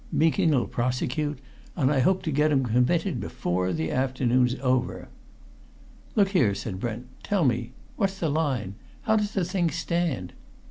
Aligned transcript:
Meeking'll 0.11 0.65
prosecute, 0.65 1.37
and 1.75 1.91
I 1.91 1.99
hope 1.99 2.23
to 2.23 2.31
get 2.31 2.51
'em 2.51 2.65
committed 2.65 3.19
before 3.19 3.71
the 3.71 3.91
afternoon's 3.91 4.55
over." 4.59 5.09
"Look 6.15 6.29
here," 6.29 6.55
said 6.55 6.79
Brent, 6.79 7.05
"tell 7.21 7.45
me 7.45 7.73
what's 7.97 8.17
the 8.19 8.27
line? 8.29 8.73
How 9.03 9.15
does 9.15 9.33
the 9.33 9.45
thing 9.45 9.69
stand?" 9.69 10.33